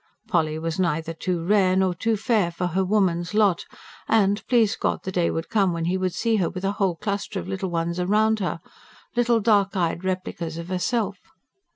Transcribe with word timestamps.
Polly 0.27 0.57
was 0.57 0.79
neither 0.79 1.13
too 1.13 1.45
rare 1.45 1.75
nor 1.75 1.93
too 1.93 2.17
fair 2.17 2.49
for 2.51 2.65
her 2.65 2.83
woman's 2.83 3.35
lot; 3.35 3.65
and, 4.07 4.43
please 4.47 4.75
God, 4.75 5.03
the 5.03 5.11
day 5.11 5.29
would 5.29 5.47
come 5.47 5.73
when 5.73 5.85
he 5.85 5.95
would 5.95 6.15
see 6.15 6.37
her 6.37 6.49
with 6.49 6.65
a 6.65 6.71
whole 6.71 6.95
cluster 6.95 7.39
of 7.39 7.47
little 7.47 7.69
ones 7.69 8.03
round 8.03 8.39
her 8.39 8.61
little 9.15 9.39
dark 9.39 9.75
eyed 9.77 10.03
replicas 10.03 10.57
of 10.57 10.69
herself. 10.69 11.19